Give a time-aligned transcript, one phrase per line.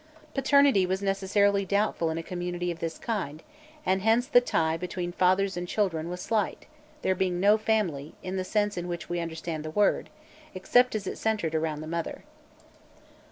[0.33, 3.43] Paternity was necessarily doubtful in a community of this kind,
[3.85, 6.65] and hence the tie between fathers and children was slight;
[7.03, 10.09] there being no family, in the sense in which we understand the word,
[10.55, 12.23] except as it centred around the mother.